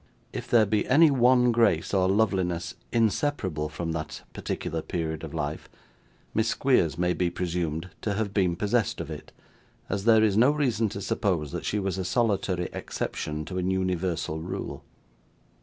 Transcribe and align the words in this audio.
If 0.33 0.47
there 0.47 0.65
be 0.65 0.87
any 0.87 1.11
one 1.11 1.51
grace 1.51 1.93
or 1.93 2.09
loveliness 2.09 2.73
inseparable 2.91 3.69
from 3.69 3.91
that 3.91 4.23
particular 4.33 4.81
period 4.81 5.23
of 5.23 5.31
life, 5.31 5.69
Miss 6.33 6.47
Squeers 6.47 6.97
may 6.97 7.13
be 7.13 7.29
presumed 7.29 7.91
to 8.01 8.15
have 8.15 8.33
been 8.33 8.55
possessed 8.55 8.99
of 8.99 9.11
it, 9.11 9.31
as 9.89 10.05
there 10.05 10.23
is 10.23 10.35
no 10.35 10.49
reason 10.49 10.89
to 10.89 11.01
suppose 11.03 11.51
that 11.51 11.65
she 11.65 11.77
was 11.77 11.99
a 11.99 12.03
solitary 12.03 12.67
exception 12.73 13.45
to 13.45 13.59
an 13.59 13.69
universal 13.69 14.39
rule. 14.39 14.83